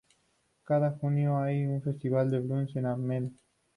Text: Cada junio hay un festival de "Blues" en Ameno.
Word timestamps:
Cada 0.63 0.97
junio 0.97 1.37
hay 1.43 1.63
un 1.67 1.79
festival 1.83 2.31
de 2.31 2.39
"Blues" 2.39 2.75
en 2.75 2.87
Ameno. 2.87 3.29